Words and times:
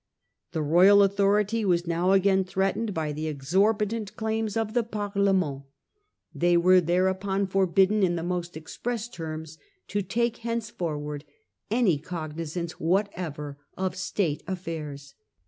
The 0.53 0.63
royal 0.63 1.03
authority 1.03 1.63
was 1.63 1.85
now 1.85 2.13
again 2.13 2.43
threatened 2.43 2.91
by 2.91 3.11
the 3.11 3.27
exorbitant 3.27 4.15
claims 4.15 4.57
of 4.57 4.73
the 4.73 4.81
Parlement. 4.81 5.65
They 6.33 6.57
were 6.57 6.81
there 6.81 7.07
upon 7.07 7.45
forbidden 7.45 8.01
in 8.01 8.15
the 8.15 8.23
most 8.23 8.57
express 8.57 9.07
terms 9.07 9.59
to 9.89 10.01
take 10.01 10.37
hence 10.37 10.71
forward 10.71 11.23
any 11.69 11.99
cognisance 11.99 12.79
whatsoever 12.79 13.59
of 13.77 13.95
State 13.95 14.41
affairs. 14.47 15.13